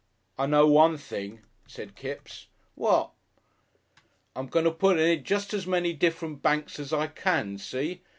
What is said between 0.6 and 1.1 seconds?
one